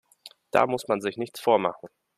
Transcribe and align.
Da 0.49 0.65
muss 0.65 0.87
man 0.87 0.99
sich 0.99 1.17
nichts 1.17 1.39
vormachen. 1.39 1.87